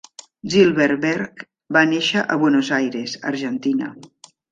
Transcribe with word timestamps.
Zylberberg 0.51 1.43
va 1.77 1.83
néixer 1.89 2.23
a 2.23 2.37
Buenos 2.45 2.71
Aires, 2.79 3.15
Argentina. 3.33 3.91